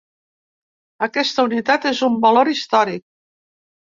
Aquesta 1.07 1.43
unitat 1.49 1.85
és 1.91 2.01
un 2.09 2.17
valor 2.25 2.51
històric. 2.53 3.03